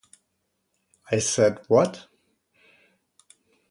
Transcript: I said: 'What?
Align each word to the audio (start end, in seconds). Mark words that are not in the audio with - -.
I 1.11 1.19
said: 1.19 1.59
'What? 1.67 2.07